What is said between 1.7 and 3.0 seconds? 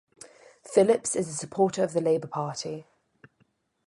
of the Labour Party.